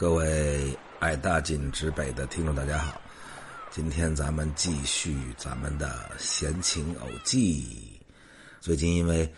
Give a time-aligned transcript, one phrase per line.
[0.00, 2.98] 各位爱大紧直北的听众，大家好！
[3.70, 8.00] 今天咱们继续咱们的闲情偶记。
[8.62, 9.30] 最近因为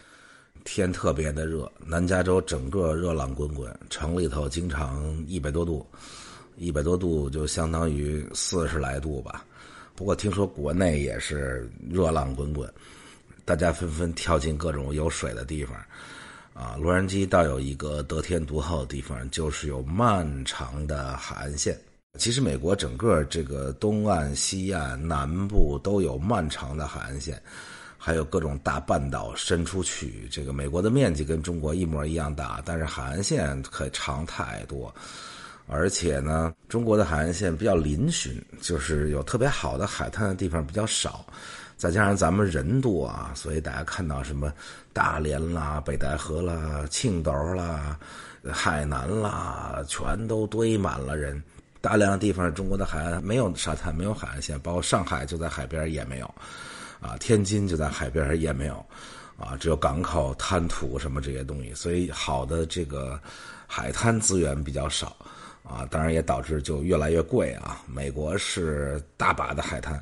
[0.63, 5.85] 天特别的热，南加州整个热浪滚滚，城里头经常一百多度，
[6.55, 9.45] 一百多度就相当于四十来度吧。
[9.97, 12.73] 不过听说国内也是热浪滚滚，
[13.45, 15.77] 大家纷纷跳进各种有水的地方。
[16.55, 21.79] 啊，洛杉矶倒有一个得天独厚的地方，就是有漫长的海岸线。
[22.19, 27.41] 其实美国整个这个东岸、西岸、南部都有漫长的海岸线，
[27.97, 30.29] 还有各种大半岛伸出去。
[30.31, 34.95] 这个美国的面积跟中国一模一样大，但是海岸线可长太多。
[35.69, 41.25] 而且呢，中国的海岸线比较嶙峋，就是有特别好的海滩的地方比较少。
[41.83, 44.53] 再加上咱们人多啊，所以大家看到什么
[44.93, 47.99] 大连啦、北戴河啦、青岛啦、
[48.53, 51.43] 海南啦，全都堆满了人。
[51.81, 56.35] 大量的地方，中国的海岸没有沙滩，没有海岸线，包括上海就在海边也没有，
[57.01, 58.77] 啊，天津就在海边也没有，
[59.37, 63.19] 啊，只有港口、滩涂什么这些东西，所以好的这个
[63.67, 65.17] 海滩资源比较少，
[65.65, 67.81] 啊，当然也导致就越来越贵啊。
[67.89, 70.01] 美国是大把的海滩。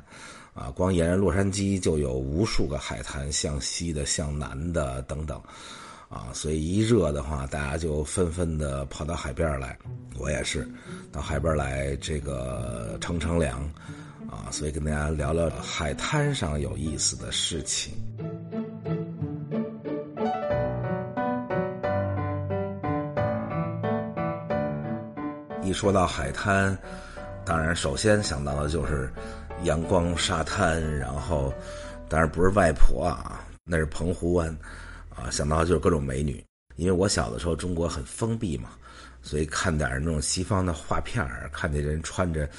[0.53, 5.41] 啊，光沿着洛杉矶就有无数个海滩，向西的、向南的等等，
[6.09, 9.77] 啊，所以一热的话，大家就纷纷的跑到海边来。
[10.19, 10.69] 我也是，
[11.09, 13.61] 到海边来这个乘乘凉，
[14.29, 17.93] 啊，所以跟大家聊聊海滩上有意思的事情。
[25.63, 26.77] 一说到海滩，
[27.45, 29.09] 当然首先想到的就是。
[29.63, 31.53] 阳光沙滩，然后
[32.09, 34.49] 当然不是外婆啊，那是澎湖湾，
[35.15, 36.43] 啊，想到就是各种美女。
[36.77, 38.69] 因为我小的时候中国很封闭嘛，
[39.21, 42.49] 所以看点那种西方的画片看见人穿着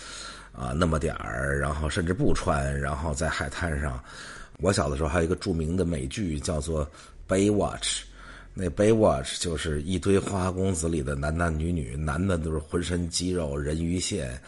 [0.53, 4.03] 啊那么点儿，然后甚至不穿，然后在海滩上。
[4.59, 6.87] 我小的时候还有一个著名的美剧叫做
[7.27, 7.81] 《Baywatch》，
[8.55, 14.41] 那《Baywatch》就是一堆花花公子里的男男女女，男的都是浑身肌肉、人鱼线。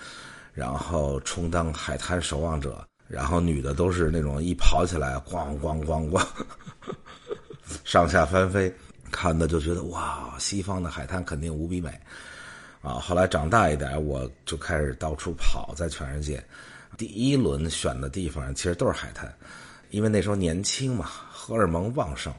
[0.54, 6.24] 然后充当海滩守望者，然后女的都是那种一跑起来咣咣咣咣，
[7.84, 8.72] 上下翻飞，
[9.10, 11.90] 看的就觉得哇，西方的海滩肯定无比美，
[12.82, 12.94] 啊！
[12.94, 16.42] 后来长大一点，我就开始到处跑，在全世界，
[16.96, 19.32] 第一轮选的地方其实都是海滩，
[19.90, 22.32] 因为那时候年轻嘛，荷尔蒙旺盛，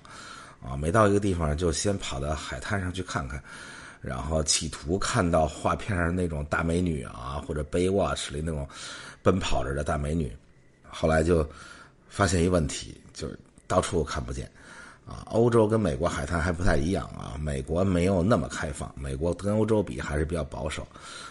[0.64, 3.44] 啊，每到一个地方就先跑到海滩上去看看。
[4.06, 8.68] 然后企图看到画片上那种大美女啊，或者《Baywatch》里那种
[9.24, 10.32] 奔跑着的大美女，
[10.88, 11.48] 后来就
[12.08, 14.50] 发现一问题，就是到处看不见。
[15.08, 20.88] 啊，欧洲跟美国海滩还不太一样啊，美国没有那么开放，美国跟欧洲比还是比较保守，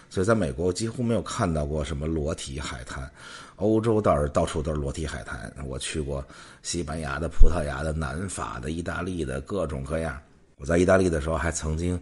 [0.09, 3.09] 所以在美国几乎没有看到过什么裸体海滩。
[3.57, 6.23] 欧洲倒是到处都是裸体海滩，我去过
[6.61, 10.17] 西班牙的、葡萄牙的、南法的、意大利的各种各样。
[10.57, 12.01] 我在意大利的时候还曾经。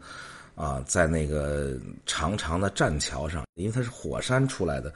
[0.55, 1.73] 啊，在那个
[2.05, 4.93] 长长的栈桥上，因为它是火山出来的，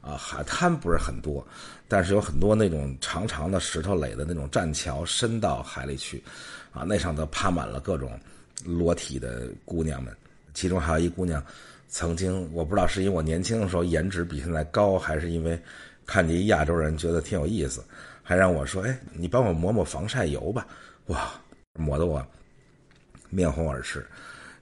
[0.00, 1.46] 啊，海滩不是很多，
[1.88, 6.22] 但是有很多那种长长的石头垒的那种栈桥，伸到海里去，
[6.72, 8.20] 啊，那上头趴满了各种
[8.64, 10.14] 裸体的姑娘们，
[10.52, 11.42] 其中还有一姑娘，
[11.88, 15.58] 曾经我不知道是因为我年轻的时候颜值比现在高，还是因为
[16.04, 17.82] 看见亚洲人觉得挺有意思，
[18.22, 20.66] 还让我说，哎，你帮我抹抹防晒油吧，
[21.06, 21.30] 哇，
[21.72, 22.22] 抹得我
[23.30, 24.06] 面红耳赤。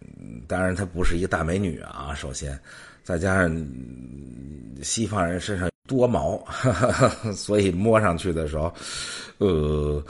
[0.01, 2.15] 嗯当然，她不是一个大美女啊。
[2.15, 2.59] 首先，
[3.03, 3.69] 再加上
[4.83, 6.43] 西方人身上多毛，
[7.35, 8.73] 所以摸上去的时候，
[9.39, 10.03] 呃，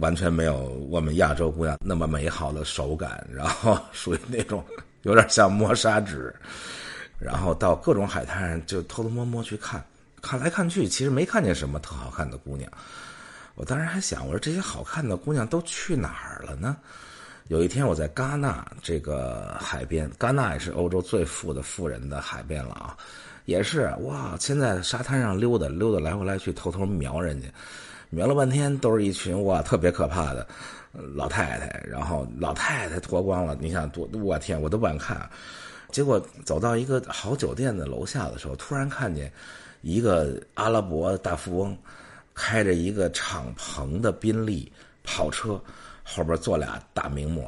[0.00, 3.26] 完全没有我们亚洲姑娘那么美好的手感。
[3.32, 4.64] 然后属于那种
[5.02, 6.34] 有点像摸砂纸。
[7.18, 9.84] 然后到各种海滩上就偷偷摸摸去看，
[10.20, 12.68] 看来看去，其实没看见什么特好看的姑娘。
[13.54, 16.76] 我当时还想，我说这些好看的姑娘都去哪儿了呢？
[17.48, 22.96] 有一天我在戛纳这个海边，戛纳也是欧洲最富的富人的海边了啊，
[23.44, 24.36] 也是哇！
[24.38, 27.48] 现在沙滩上溜达溜达来回来去，偷偷瞄人家，
[28.10, 30.46] 瞄了半天都是一群哇特别可怕的
[30.92, 35.28] 老太太，然后老太太脱光了，你想多我天我都不敢看。
[35.90, 39.30] 结果走到一个好酒店的楼下的时候，突然看见
[39.82, 41.76] 一个阿拉伯大富翁
[42.34, 44.72] 开着一个敞篷的宾利
[45.02, 45.60] 跑车。
[46.02, 47.44] 后边坐俩大名模，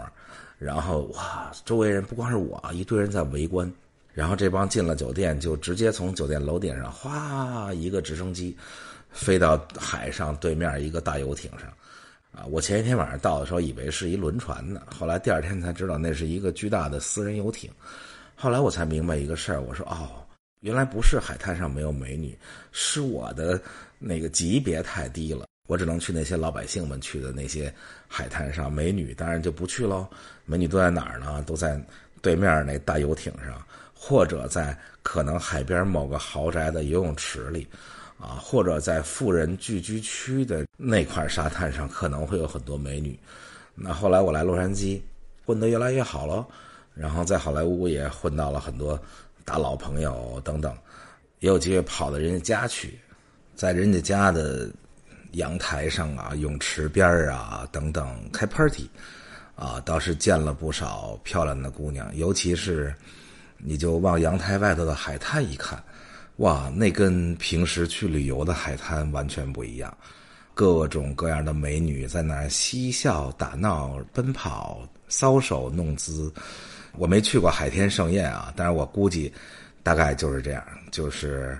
[0.58, 3.70] 然后哇，周围人不光是我，一堆人在围观。
[4.12, 8.56] 然后这帮进了酒店，就直接从酒店楼顶上哗一个直升机
[9.10, 11.68] 飞到海上对面一个大游艇上。
[12.30, 17.68] 啊，我前一天晚上到的时候以为是一轮船呢，后来第二天才知道那是一个巨大的私人游艇。
[18.36, 20.22] 后来我才明白一个事儿，我说哦，
[20.60, 22.38] 原来不是海滩上没有美女，
[22.70, 23.60] 是我的
[23.98, 27.72] 那个级别太低了，我只能去那些老百姓们去的那些
[28.06, 30.06] 海滩上，美女当然就不去喽。
[30.44, 31.42] 美女都在哪儿呢？
[31.46, 31.80] 都在
[32.20, 37.66] 对面那大游艇上，或者在可能海边某个豪宅的游泳池里，
[38.18, 43.18] 啊，或者在富人聚居区的那块沙滩上，可能会有很多美女。
[43.74, 45.00] 那后来我来洛杉矶，
[45.46, 46.46] 混得越来越好了。
[46.94, 49.00] 然后在好莱坞也混到了很多
[49.46, 50.76] 大佬朋友等等，
[51.40, 52.98] 也有机会跑到人家家去，
[53.56, 54.70] 在人家家的
[55.34, 58.88] 阳台上啊、泳池边啊等等开 party，
[59.54, 62.10] 啊，倒是见了不少漂亮的姑娘。
[62.16, 62.94] 尤其是
[63.58, 65.82] 你就往阳台外头的海滩一看，
[66.36, 69.96] 哇，那跟平时去旅游的海滩完全不一样，
[70.54, 76.32] 各种各样的美女在那儿嬉笑打闹、奔跑、搔首弄姿。
[76.96, 79.32] 我没去过海天盛宴啊，但是我估计，
[79.82, 81.58] 大概就是这样，就是，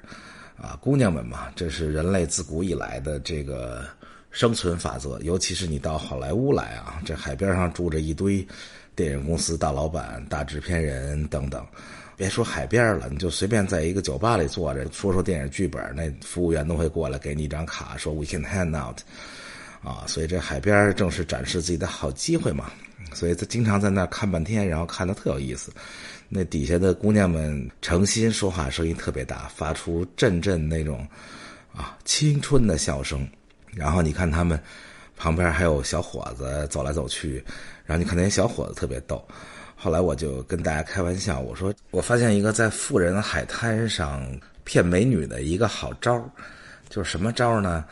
[0.57, 3.85] 啊，姑娘们嘛，这是人类自古以来的这个
[4.31, 5.19] 生存法则。
[5.21, 8.47] 尤其是你到好莱坞来啊，这海边上住着一堆
[8.95, 11.67] 电影公司大老板、大制片人等等。
[12.17, 19.01] 别说海边了，你就随便在一个酒吧里坐着说说电影剧本，那服务员都会过来给你一张卡，说 We can hang out。
[19.83, 22.71] 啊，所以这海边正是展示自己的好机会嘛。
[23.13, 25.73] 所以他经常在那看半天，然后看的特有意思。
[26.37, 31.07] 那底下的姑娘们诚心说话，声音特别大，发出阵阵那种
[31.73, 33.25] 啊青春的笑声。
[33.73, 34.61] 然后你看他们
[35.17, 37.37] 旁边还有小伙子走来走去，
[37.85, 39.25] 然后你看那些小伙子特别逗。
[39.77, 44.21] 后来我就跟大家开玩笑，我说我发现一个在富人海滩上
[44.65, 46.21] 骗美女的一个好招
[46.89, 47.85] 就是什么招呢？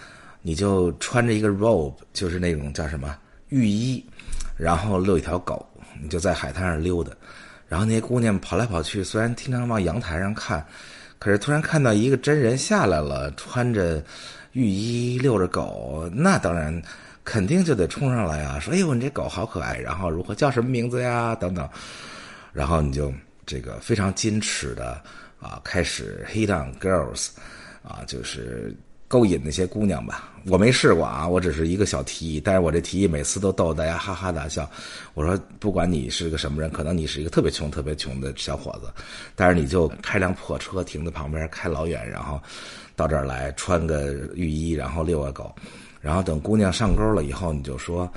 [0.43, 3.17] 你就穿着一个 robe，就是那种叫什么
[3.51, 4.05] 浴衣。
[4.57, 5.65] 然后遛一条狗，
[6.03, 7.13] 你就在海滩上溜达，
[7.73, 10.63] 然后那些姑娘跑来跑去，虽然经常往阳台上看，
[11.19, 14.05] 可是突然看到一个真人下来了，穿着
[14.53, 16.83] 浴衣遛着狗，那当然
[17.25, 21.35] 肯定就得冲上来啊，说：“哎呦，你这狗好可爱！”然后如何叫什么名字呀？
[21.35, 21.67] 等等，
[22.53, 23.11] 然后你就
[23.47, 25.03] 这个非常矜持的
[25.41, 27.29] 啊，开始 hit on girls，
[27.83, 28.77] 啊，就是。
[29.13, 34.67] 勾引那些姑娘吧，我没试过啊，我只是一个小提议，但是我这提议每次都逗大家哈哈大笑。
[35.13, 38.91] 我说，不管你是个什么人，可能你是一个特别穷、特别穷的小伙子，
[39.37, 42.41] 但是你就开辆破车停在旁边，开老远，然后
[42.97, 45.55] 到这儿来，穿个浴衣，然后遛个狗，
[46.01, 48.11] 然后等姑娘上钩了以后，你就说：“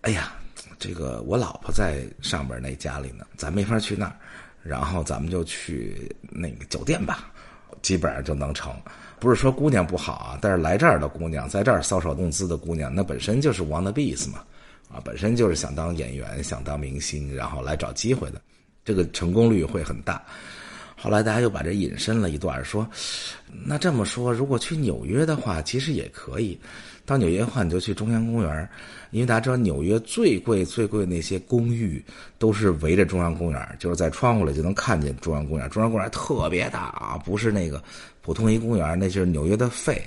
[0.00, 0.32] 哎呀，
[0.78, 4.16] 这个我老婆在上边那家里呢，咱没法去那儿，
[4.62, 7.30] 然后咱们就去那个酒店吧，
[7.82, 8.74] 基本上就能成。”
[9.18, 14.40] 不是说姑娘不好啊，但是来这儿的姑娘，在这儿搔首弄姿的姑娘，那本身就是 wannabes 嘛，
[14.92, 18.40] 啊，本身就是想当演员、想当明星，然后来找机会的，
[18.84, 20.22] 这个成功率会很大。
[20.96, 22.88] 后来大家又把这引申了一段，说，
[23.64, 26.58] 那这么说，如果去纽约的话，其实也可以。
[27.06, 28.68] 到纽约的话，你就去中央公园，
[29.10, 32.02] 因为大家知道纽约最贵最贵那些公寓
[32.38, 35.68] 都是围着中央公园，就是在窗户里就能看见中央公园。
[35.68, 37.82] 中央公园特别大啊，不是那个
[38.22, 40.02] 普通一公园，那就是纽约的肺，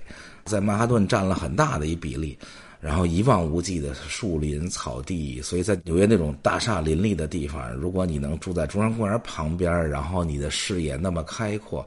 [0.45, 2.35] 在曼哈顿占了很大的一比例，
[2.79, 11.85] 然后一望无际的树林草地，所以在纽约那种大厦林立的地方，如果你能住在中央公园旁边，然后你的视野那么开阔。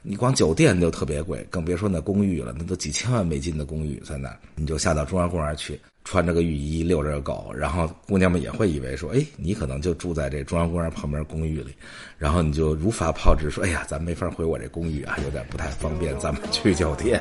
[0.00, 11.74] 你光酒店就特别贵，更别说那公寓了，那都几千万美金的公寓在那，你就下到中央公园去，穿着个浴衣遛着狗，然后姑娘们也会以为说，哎，你可能就住在这中央公园旁边公寓里，
[12.16, 17.20] 然后你就如法炮制说，哎呀，咱没法回我这公寓啊，有点不太方便，咱们去酒店。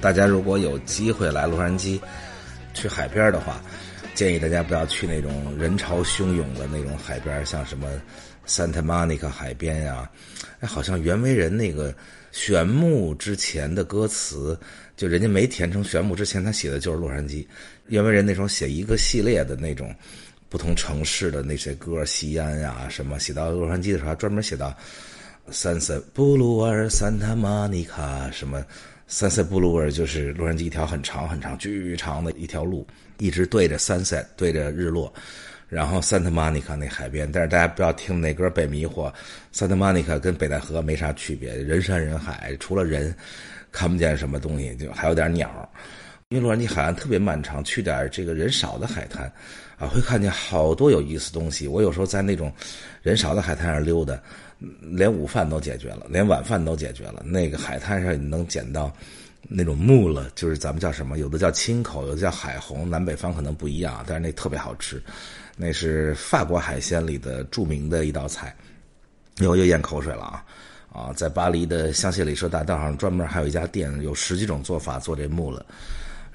[0.00, 2.00] 大家如果有机会来洛杉矶，
[2.74, 3.60] 去海边的话，
[4.14, 7.88] 建议大家不要去那种人潮汹涌的那种海边，像什么
[8.46, 10.08] Santa Monica 海边呀。
[10.60, 11.94] 哎，好像袁惟仁那个
[12.32, 14.58] 玄木之前的歌词，
[14.96, 17.46] 就人家没填成玄木之前，他写的就是洛杉矶。
[17.88, 19.94] 袁惟仁那时候写一个系列的那种
[20.48, 24.74] 不同城市的那些歌，西安呀什么，写到洛杉矶的时候还，专门写到
[25.50, 28.64] Sunset Boulevard Santa Monica 什么。
[29.08, 32.84] Sunset Boulevard 就是洛杉矶一条很长很长、巨长的一条路，
[33.18, 35.14] 一直对着 Sunset 对着日落，
[35.68, 37.30] 然后 Santa Monica 那海边。
[37.30, 39.12] 但是大家不要听那歌被迷惑
[39.54, 43.14] ，Santa Monica 跟北戴河没啥区别，人山人海，除了人
[43.70, 45.70] 看不见什么东西，就还有点鸟。
[46.30, 49.32] 因为洛杉矶海岸特别漫长，去点这个人少的海滩，
[49.78, 51.68] 啊，会看见好多有意思东西。
[51.68, 52.52] 我有时候在那种
[53.00, 54.20] 人少的海滩上溜达，
[54.80, 57.22] 连午饭都解决了，连晚饭都解决了。
[57.24, 58.92] 那个海滩上你能捡到
[59.42, 61.16] 那种木了，就是咱们叫什么？
[61.18, 65.00] 有的叫青口，有的叫海虹，南北方可能不一样，但是那特别好吃。
[65.56, 68.52] 那是法国海鲜里的著名的一道菜。
[69.36, 70.44] 又又咽口水了啊！
[70.92, 75.64] 啊，在巴黎的香榭里舍大道上，专门还有一家店，有十几种做法做这木了。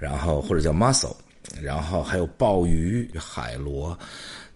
[0.01, 1.15] 然后或者叫 mussel，
[1.62, 3.96] 然后还有鲍鱼、海螺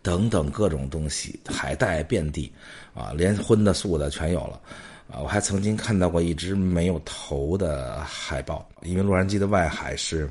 [0.01, 2.51] 等等各种东西，海带遍地，
[2.95, 4.59] 啊，连荤的素的全有了，
[5.07, 10.27] 啊，我还曾经看到过一只没有头的海豹，因为洛杉矶的外海是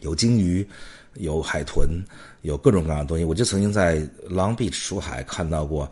[0.00, 0.68] 有鲸鱼、
[1.14, 1.88] 有海豚、
[2.42, 5.88] 有各种各样的东西，我就曾经在 Long Beach 出海看到过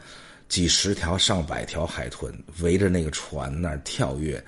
[0.48, 4.44] 几十条、上百条海豚围着那个船那儿跳跃，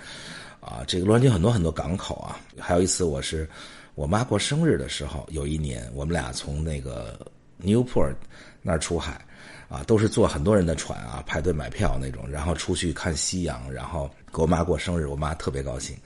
[0.58, 3.48] 啊，这个洛杉矶很多很多港口啊，还有一次我是。
[3.96, 7.18] 我妈过生日的时候，有一年我们俩从那个
[7.64, 8.14] Newport
[8.60, 9.24] 那儿出海，
[9.70, 15.96] 啊，都是坐很多人的船啊，排队买票那种，然后出去看夕阳，然后给我妈过生日，我妈特别高兴。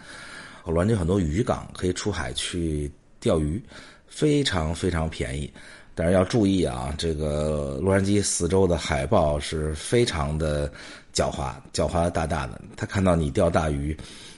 [0.65, 3.61] 洛杉矶很多渔港可以出海去钓鱼，
[4.07, 5.53] 非常非常便宜，
[5.93, 10.71] 但是要注意啊，这个洛杉矶四周的海豹是非常的
[11.13, 13.97] 狡猾，狡猾的大大的，他看到你钓大鱼，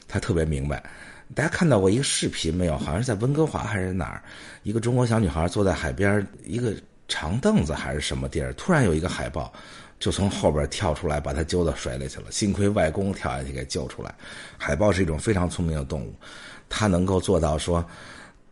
[0.09, 0.83] 他特别明白。
[1.35, 2.77] 大家看到过一个视频没有？
[2.77, 4.23] 好像是在温哥华还是哪儿，
[4.63, 6.75] 一个中国小女孩坐在海边一个
[7.09, 9.53] 长凳子还是什么地儿，突然有一个海豹
[9.99, 12.27] 就从后边跳出来，把她揪到水里去了。
[12.31, 14.15] 幸亏外公跳下去给救出来。
[14.59, 16.15] 海豹是一种非常聪明的动物，
[16.69, 17.85] 它能够做到说，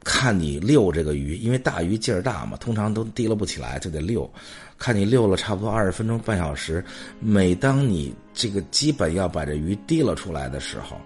[0.04, 4.30] 看你遛这个鱼，因为大鱼劲儿大嘛，通常都提了不起来，就得遛。
[4.78, 6.82] 看你遛了差不多二十分钟半小时，
[7.18, 10.99] 每当你这个基本要把这鱼提了出来的时候。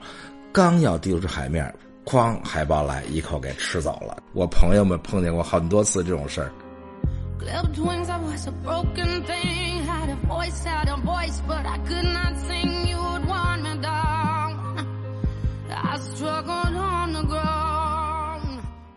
[0.55, 2.39] 刚要丢出海面，哐！
[2.45, 4.23] 海豹来一口给吃走了。
[4.35, 6.53] 我朋友们碰见过很多次这种事儿。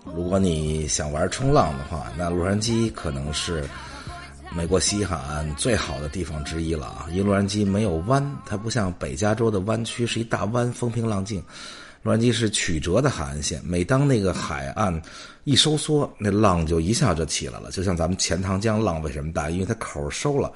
[0.05, 3.67] 如果你想玩冲浪的话，那洛杉矶可能是。
[4.55, 7.05] 美国西海岸最好的地方之一了啊！
[7.11, 11.43] 因为洛杉矶没有湾，它不像北加州的湾区是一大湾，风平浪静。
[12.01, 14.99] 洛杉矶是曲折的海岸线，每当那个海岸
[15.43, 17.69] 一收缩，那浪就一下就起来了。
[17.69, 19.49] 就像咱们钱塘江浪为什么大？
[19.49, 20.51] 因为它口收了，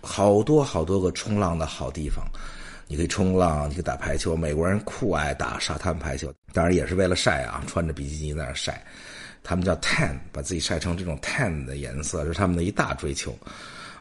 [0.00, 2.24] 好多好多个冲浪的好地方，
[2.86, 4.36] 你可以冲浪，你可以打排球。
[4.36, 8.84] 美国人酷爱打沙滩排球，当然也是为了晒啊，穿着比基尼在那晒。
[9.42, 13.36] 他们叫 tan，把自己晒成这种 tan 的颜色是他们的一大追求，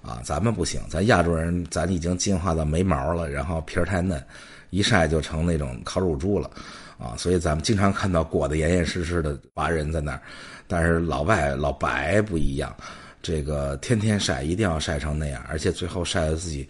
[0.02, 4.24] 啊，咱们不行，咱亚洲人咱已经进化到没毛了，然后皮儿太嫩，
[4.70, 6.50] 一晒就成那种烤乳猪了，
[6.98, 10.22] 啊，所以咱们经常看到裹得严严实实的华人在那儿，
[10.68, 12.76] 但是老外老白不一样，
[13.22, 16.68] 这个天天晒一定要晒成那样，而且最后晒的自己。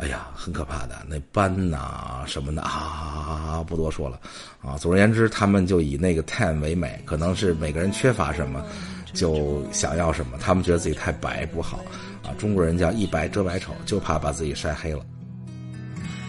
[0.00, 4.18] 哎呀，很可怕的那斑呐什么的啊，不多说了
[4.62, 4.78] 啊。
[4.78, 8.64] 总而言之，他们就以那个 tan 为美，可能是每个人缺乏什么，
[9.12, 10.38] 就想要什么。
[10.40, 11.80] 他们觉得自己太白不好
[12.24, 12.32] 啊。
[12.38, 15.04] 中国人叫一白遮百丑，就怕把自己晒黑了。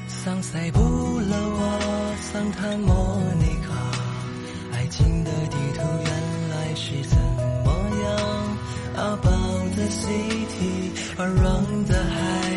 [0.05, 0.79] 桑塞布
[1.19, 1.79] 勒瓦
[2.19, 3.73] 桑塔莫尼卡，
[4.73, 7.17] 爱情的地图原来是怎
[7.63, 7.71] 么
[8.03, 8.11] 样
[8.97, 12.50] ？About the city around the highway。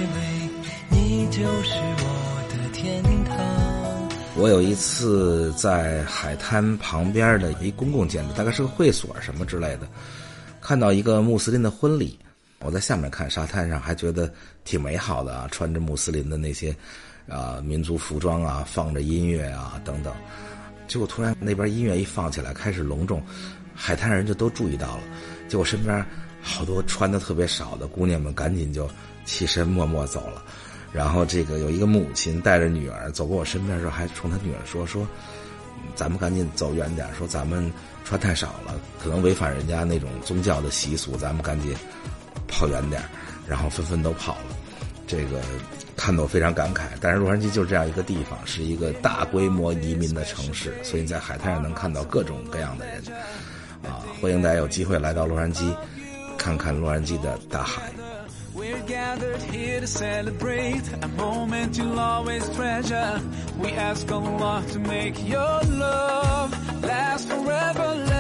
[1.34, 3.36] 就是我的天堂。
[4.36, 9.88] 我有一次在海滩旁边的一公共建筑，大概是个会所什么之类的，
[10.60, 12.16] 看到一个穆斯林的婚礼。
[12.60, 16.72] 我在下面看沙滩上，还觉得挺美好的啊，穿着穆斯林的那些
[17.28, 20.14] 啊民族服装啊，放着音乐啊等等。
[20.86, 23.20] 结果突然那边音乐一放起来，开始隆重，
[23.74, 25.02] 海滩人就都注意到了。
[25.48, 26.06] 结果身边
[26.40, 28.88] 好多穿的特别少的姑娘们，赶紧就
[29.24, 30.40] 起身默默走了。
[30.94, 35.04] 然后这个有一个母亲带着女儿走过我身边的时候，还冲她女儿说：“说，
[35.96, 37.70] 咱们赶紧走远点，说咱们
[38.04, 41.74] 穿太少了，可能违反人家那种宗教的习俗，咱们赶紧
[42.46, 43.02] 跑远点。”
[43.48, 44.56] 然后纷纷都跑了。
[45.06, 45.42] 这个
[45.96, 46.82] 看得我非常感慨。
[47.00, 53.02] 但是洛杉矶就是这样一个地方，是一个大规模移民的城市，所以你在海滩上能看到各种各样的人。
[53.82, 55.74] 啊，欢迎大家有机会来到洛杉矶，
[56.38, 57.82] 看看洛杉矶的大海。
[59.14, 63.22] Gathered here to celebrate a moment you'll always treasure.
[63.60, 68.13] We ask Allah to make your love last forever.